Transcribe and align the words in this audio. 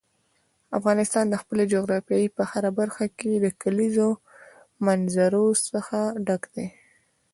افغانستان 0.77 1.25
د 1.29 1.35
خپلې 1.41 1.63
جغرافیې 1.73 2.33
په 2.37 2.43
هره 2.51 2.71
برخه 2.79 3.05
کې 3.17 3.31
له 3.43 3.49
کلیزو 3.61 4.09
منظره 4.85 5.41
څخه 5.71 5.99
ډک 6.27 6.43
دی. 6.55 6.67